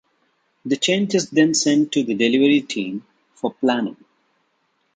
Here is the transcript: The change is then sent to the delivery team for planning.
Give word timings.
The 0.65 0.77
change 0.77 1.13
is 1.13 1.29
then 1.29 1.53
sent 1.53 1.91
to 1.91 2.03
the 2.03 2.15
delivery 2.15 2.61
team 2.61 3.05
for 3.35 3.53
planning. 3.53 3.97